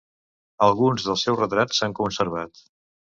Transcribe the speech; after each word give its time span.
Alguns 0.67 1.05
dels 1.09 1.25
seus 1.27 1.39
retrats 1.43 1.81
s'han 1.83 1.97
conservat. 2.01 2.65